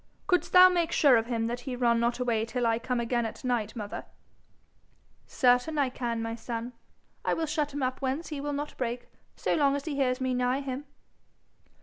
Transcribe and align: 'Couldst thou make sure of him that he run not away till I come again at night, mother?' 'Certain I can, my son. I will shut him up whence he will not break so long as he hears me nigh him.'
'Couldst 0.25 0.51
thou 0.51 0.67
make 0.67 0.91
sure 0.91 1.15
of 1.15 1.27
him 1.27 1.45
that 1.45 1.59
he 1.59 1.75
run 1.75 1.99
not 1.99 2.17
away 2.17 2.43
till 2.43 2.65
I 2.65 2.79
come 2.79 2.99
again 2.99 3.23
at 3.23 3.43
night, 3.43 3.75
mother?' 3.75 4.05
'Certain 5.27 5.77
I 5.77 5.89
can, 5.91 6.23
my 6.23 6.33
son. 6.33 6.73
I 7.23 7.35
will 7.35 7.45
shut 7.45 7.71
him 7.71 7.83
up 7.83 8.01
whence 8.01 8.29
he 8.29 8.41
will 8.41 8.51
not 8.53 8.75
break 8.77 9.09
so 9.35 9.53
long 9.53 9.75
as 9.75 9.85
he 9.85 9.93
hears 9.95 10.19
me 10.19 10.33
nigh 10.33 10.61
him.' 10.61 10.85